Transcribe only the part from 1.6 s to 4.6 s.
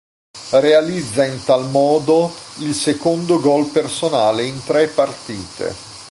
modo il secondo gol personale in